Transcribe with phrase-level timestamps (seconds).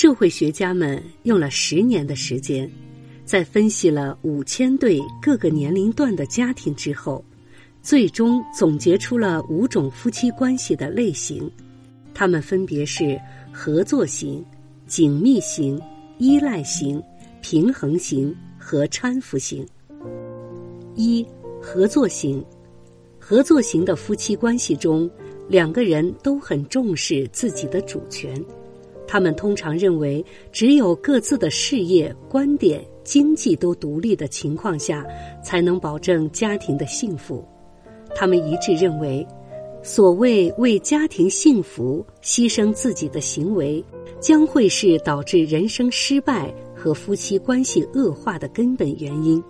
[0.00, 2.70] 社会学家们用了十年的时间，
[3.24, 7.24] 在分析了五千对各个年龄段的家庭之后，
[7.82, 11.50] 最终总结出了五种夫妻关系的类型，
[12.14, 13.20] 它们分别是
[13.52, 14.40] 合作型、
[14.86, 15.82] 紧密型、
[16.18, 17.02] 依赖型、
[17.40, 19.66] 平衡型和搀扶型。
[20.94, 21.26] 一、
[21.60, 22.40] 合作型。
[23.18, 25.10] 合作型的夫妻关系中，
[25.48, 28.40] 两个人都很重视自己的主权。
[29.08, 30.22] 他们通常认为，
[30.52, 35.04] 只有各自的事业、观点、经济都独立的情况下，
[35.42, 37.42] 才能保证家庭的幸福。
[38.14, 39.26] 他们一致认为，
[39.82, 43.82] 所谓为家庭幸福牺牲自己的行为，
[44.20, 49.42] 将会是导致人生失败和夫妻关系恶化的根本原因。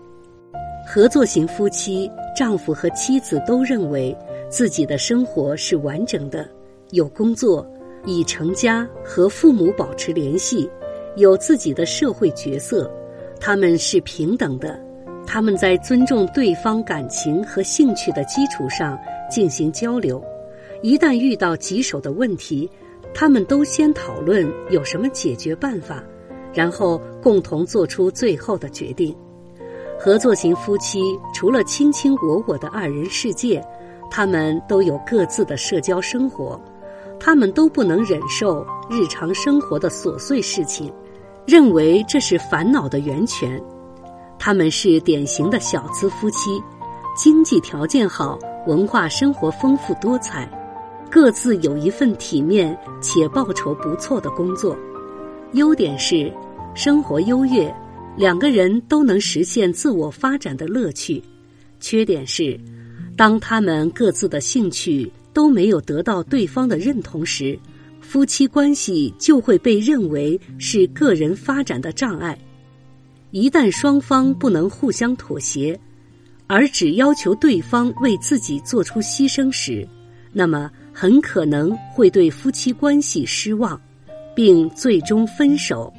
[0.87, 4.17] 合作型夫妻，丈夫和妻子都认为
[4.49, 6.49] 自己的生活是完整的，
[6.93, 7.69] 有工作，
[8.09, 10.69] 已成家，和父母保持联系，
[11.17, 12.91] 有自己的社会角色，
[13.39, 14.81] 他们是平等的，
[15.27, 18.99] 他们在尊重对方感情和兴趣的基础上
[19.31, 20.25] 进行交流，
[20.81, 22.69] 一旦遇到棘手的问题，
[23.13, 26.03] 他们都先讨论有什么解决办法，
[26.55, 29.15] 然后共同做出最后的决定。
[30.01, 31.01] 合作型夫妻
[31.35, 33.63] 除了卿卿我我的二人世界，
[34.11, 36.59] 他们都有各自的社交生活，
[37.21, 40.93] 他们都不能忍受日常生活的琐碎事情，
[41.47, 43.63] 认为这是烦恼的源泉。
[44.39, 46.63] 他们是典型的小资夫妻，
[47.17, 50.49] 经济条件好，文化生活丰富多彩，
[51.11, 54.77] 各自有一份体面且报酬不错的工作，
[55.53, 56.33] 优点是
[56.75, 57.75] 生活优越。
[58.17, 61.23] 两个人都能实现自我发展的乐趣，
[61.79, 62.59] 缺点是，
[63.17, 65.09] 当他们各自的兴趣
[65.39, 67.57] 都没有得到对方的认同时，
[68.01, 72.37] 夫妻关系就会被认为是个人发展的障碍。
[73.31, 75.79] 一旦双方不能互相妥协，
[76.49, 79.87] 而只要求对方为自己做出牺牲时，
[80.33, 83.81] 那么很可能会对夫妻关系失望，
[84.35, 85.95] 并最终分手。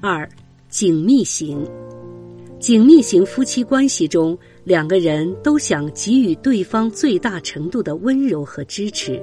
[0.00, 0.26] 二。
[0.70, 1.66] 紧密型，
[2.58, 9.22] 紧密型夫妻关系中，两个人都想给予对方最大程度的温柔和支持，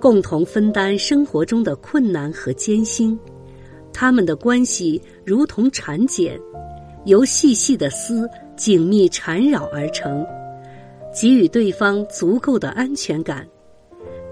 [0.00, 3.18] 共同分担生活中的困难和艰辛。
[3.92, 6.40] 他们的关系如同蚕茧，
[7.04, 8.26] 由细细的丝
[8.56, 10.26] 紧密缠绕而成，
[11.12, 13.46] 给予对方足够的安全感。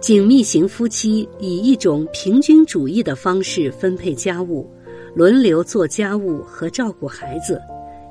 [0.01, 4.67] 紧密型夫妻以一种平均主义的方式分配家务。
[5.15, 7.61] 轮流做家务和照顾孩子，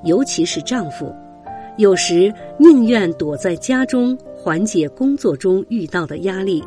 [0.06, 1.12] 尤其是丈夫，
[1.81, 6.64] 有时宁愿躲在家中缓解工作中遇到的压力。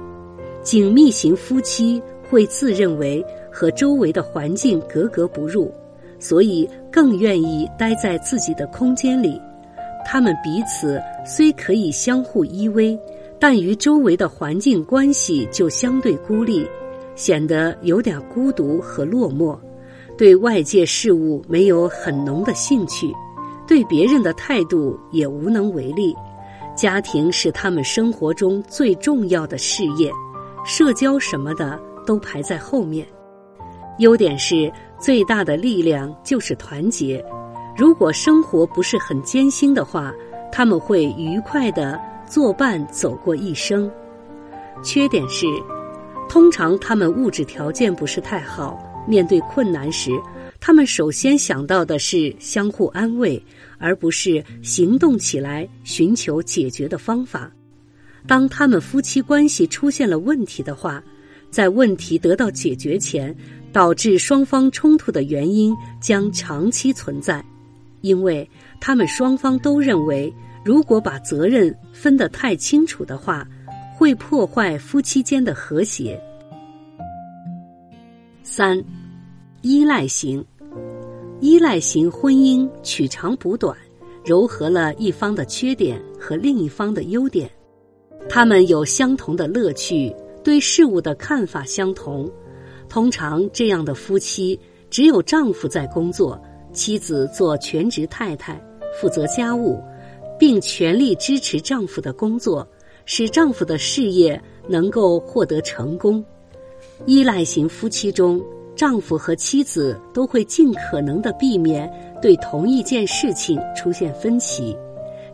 [0.60, 5.72] 紧密型夫妻会自认为和周围的环境格格不入，
[6.19, 9.41] 所以更愿意待在自己的空间里。
[10.04, 12.98] 他们彼此虽可以相互依偎，
[13.38, 16.66] 但与周围的环境关系就相对孤立，
[17.14, 19.56] 显得有点孤独和落寞。
[20.19, 23.12] 对外界事物没有很浓的兴趣，
[23.66, 26.14] 对别人的态度也无能为力。
[26.76, 30.10] 家庭是他们生活中最重要的事业，
[30.64, 33.06] 社交什么的都排在后面。
[33.98, 37.24] 优点是最大的力量就是团结。
[37.76, 40.12] 如果生活不是很艰辛的话，
[40.50, 43.91] 他们会愉快的作伴走过一生。
[44.82, 45.47] 缺点是，
[46.28, 48.78] 通常他们物质条件不是太好。
[49.06, 50.10] 面对困难时，
[50.66, 53.41] 他们首先想到的是相互安慰，
[53.76, 57.52] 而不是行动起来寻求解决的方法。
[58.26, 61.04] 当他们夫妻关系出现了问题的话，
[61.50, 63.36] 在问题得到解决前，
[63.74, 67.44] 导致双方冲突的原因将长期存在，
[68.00, 68.48] 因为
[68.80, 70.33] 他们双方都认为，
[70.65, 73.47] 如果把责任分得太清楚的话，
[73.94, 76.18] 会破坏夫妻间的和谐。
[78.42, 78.83] 三，
[79.60, 80.42] 依赖型，
[81.44, 83.76] 依赖型婚姻取长补短，
[84.24, 87.50] 糅合了一方的缺点和另一方的优点。
[88.30, 90.10] 他们有相同的乐趣，
[90.42, 92.26] 对事物的看法相同。
[92.88, 94.58] 通常这样的夫妻，
[94.88, 96.41] 只有丈夫在工作，
[96.72, 98.58] 妻子做全职太太，
[98.98, 99.78] 负责家务，
[100.38, 102.66] 并全力支持丈夫的工作，
[103.04, 106.24] 使丈夫的事业能够获得成功。
[107.04, 108.42] 依赖型夫妻中，
[108.76, 111.91] 丈夫和妻子都会尽可能的避免
[112.21, 114.76] 对同一件事情出现分歧，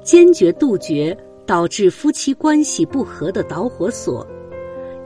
[0.03, 1.17] 坚决杜绝
[1.47, 4.27] 导致夫妻关系不和的导火索。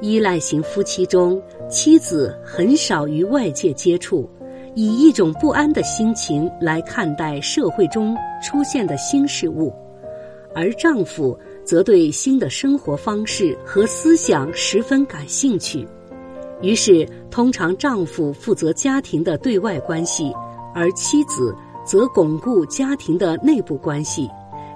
[0.01, 1.41] 依赖型夫妻中，
[1.71, 4.29] 妻子很少与外界接触，
[4.75, 9.73] 以一种不安的心情来看待社会中出现的新事物，
[10.55, 15.87] 而丈夫则对新的生活方式和思想十分感兴趣。
[16.63, 20.33] 于是，通常丈夫负责家庭的对外关系，
[20.75, 21.55] 而妻子
[21.85, 24.29] 则巩固家庭的内部关系，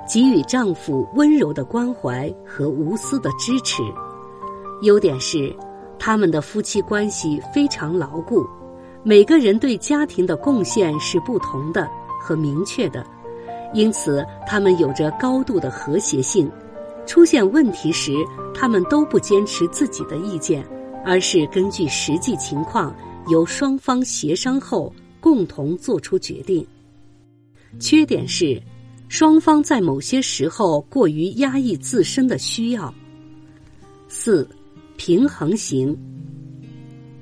[0.06, 3.82] 给予丈夫温柔的关怀和无私的支持。
[4.82, 5.54] 优点是，
[5.98, 8.46] 他们的夫妻关系非常牢固，
[9.02, 11.88] 每个人对家庭的贡献是不同的
[12.20, 13.04] 和明确的，
[13.72, 16.50] 因此他们有着高度的和谐性。
[17.06, 18.12] 出现问题时，
[18.54, 20.62] 他们都不坚持自己的意见，
[21.08, 22.94] 而是根据实际情况，
[23.28, 26.64] 由双方协商后共同做出决定。
[27.80, 28.60] 缺点是，
[29.08, 32.94] 双方在某些时候过于压抑自身的需要。
[34.06, 34.46] 四。
[34.98, 35.96] 平衡型，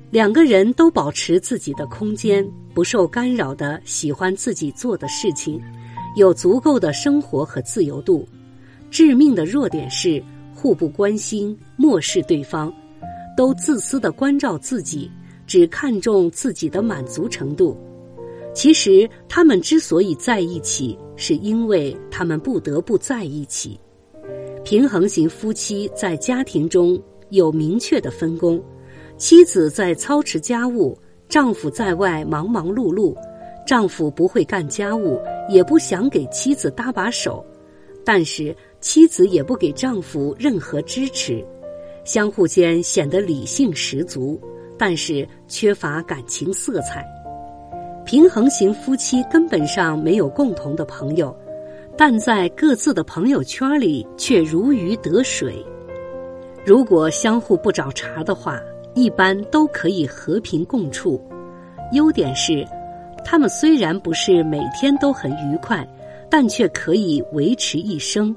[0.09, 2.43] 两个人都保持自己的空间，
[2.73, 5.61] 不受干扰的喜欢自己做的事情，
[6.15, 8.27] 有足够的生活和自由度。
[8.89, 10.21] 致命的弱点是
[10.55, 12.73] 互不关心，漠视对方，
[13.37, 15.09] 都自私的关照自己，
[15.45, 17.77] 只看重自己的满足程度。
[18.53, 23.79] 其实他们之所以在一起，是因为他们不得不在一起。
[24.65, 27.01] 平衡型夫妻在家庭中。
[27.29, 28.57] 有明确的分工，
[29.17, 30.97] 妻子在操持家务，
[31.27, 33.13] 丈夫在外忙忙碌碌。
[33.65, 35.19] 丈夫不会干家务，
[35.49, 37.45] 也不想给妻子搭把手，
[38.05, 41.45] 但是妻子也不给丈夫任何支持，
[42.07, 44.39] 相互间显得理性十足，
[44.77, 47.05] 但是缺乏感情色彩。
[48.05, 51.37] 平衡型夫妻根本上没有共同的朋友，
[51.97, 55.61] 但在各自的朋友圈里却如鱼得水。
[56.65, 58.57] 如果相互不找茬的话，
[58.95, 61.21] 一般都可以和平共处。
[61.91, 62.65] 优点是，
[63.25, 65.85] 他们虽然不是每天都很愉快，
[66.29, 68.33] 但却可以维持一生。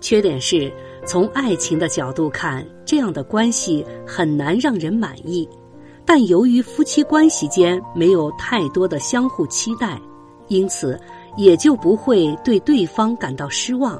[0.00, 0.72] 缺点是，
[1.04, 5.48] 从爱情的角度看，这样的关系很难让人满意。
[6.04, 9.96] 但由于夫妻关系间没有太多的相互期待，
[10.48, 11.00] 因此
[11.36, 13.96] 也就不会对对方感到失望。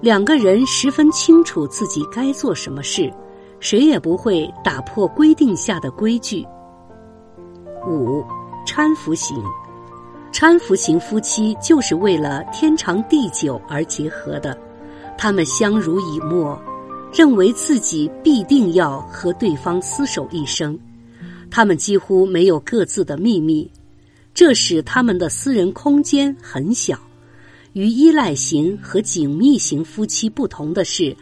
[0.00, 3.12] 两个人十分清楚自己该做什么事，
[3.60, 6.46] 谁也不会打破规定下的规矩。
[7.86, 8.24] 五，
[8.66, 9.36] 搀扶型，
[10.32, 14.58] 搀扶型夫妻就是为了天长地久而结合的，
[15.18, 16.58] 他们相濡以沫，
[17.16, 20.76] 认为自己必定要和对方厮守一生，
[21.48, 23.70] 他们几乎没有各自的秘密，
[24.34, 26.98] 这使他们的私人空间很小。
[27.72, 31.16] 与依赖型和紧密型夫妻不同的是，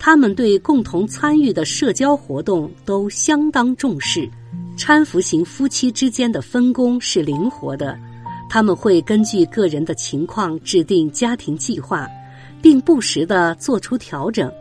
[0.00, 4.28] 他们对共同参与的社交活动都相当重视。
[4.76, 7.96] 搀扶型夫妻之间的分工是灵活的，
[8.50, 12.06] 他们会根据个人的情况制定家庭计划，
[12.60, 14.52] 并不时的做出调整。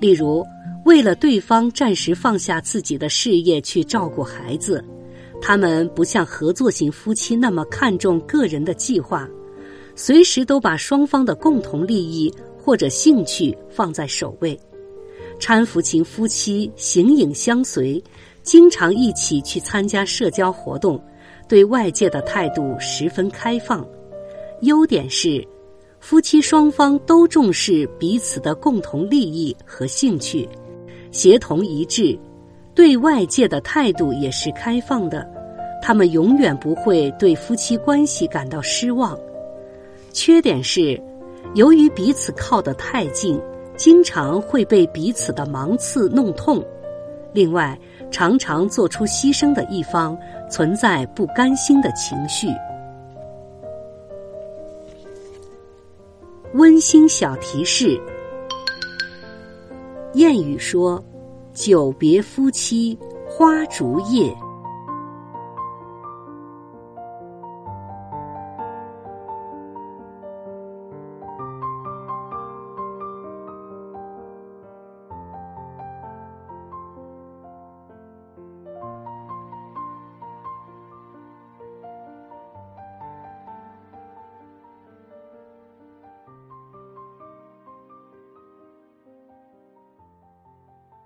[0.00, 0.44] 例如，
[0.84, 4.84] 为了对方暂时放下自己的事业去照顾孩子，
[5.40, 9.28] 他们不像合作型夫妻那么看重个人的计划。
[9.96, 14.58] 随时都把双方的共同利益或者兴趣放在首位，
[15.38, 18.02] 搀扶型夫妻形影相随，
[18.42, 21.00] 经常一起去参加社交活动，
[21.48, 23.86] 对外界的态度十分开放。
[24.62, 25.46] 优点是，
[26.06, 30.46] 夫妻双方都重视彼此的共同利益和兴趣，
[31.10, 32.14] 协同一致，
[32.74, 35.26] 对外界的态度也是开放的，
[35.80, 39.18] 他们永远不会对夫妻关系感到失望。
[40.12, 41.02] 缺点是，
[41.54, 43.40] 由于彼此靠得太近，
[43.74, 46.62] 经常会被彼此的芒刺弄痛。
[47.32, 47.78] 另外，
[48.10, 50.14] 常常做出牺牲的一方
[50.50, 52.48] 存在不甘心的情绪。
[56.54, 58.00] 温馨小提示：
[60.14, 61.04] 谚语说
[61.52, 62.96] ：“久别夫妻
[63.26, 64.32] 花烛夜。”